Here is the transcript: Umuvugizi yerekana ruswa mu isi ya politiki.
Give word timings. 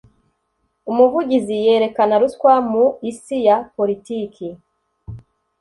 Umuvugizi 0.91 1.53
yerekana 1.65 2.13
ruswa 2.21 2.53
mu 2.71 2.85
isi 3.11 3.37
ya 3.47 3.57
politiki. 3.75 4.47